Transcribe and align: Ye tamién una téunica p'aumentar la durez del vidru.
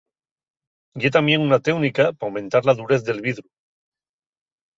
Ye 1.03 1.11
tamién 1.17 1.43
una 1.47 1.59
téunica 1.67 2.07
p'aumentar 2.17 2.63
la 2.71 2.77
durez 2.81 3.05
del 3.11 3.23
vidru. 3.29 3.47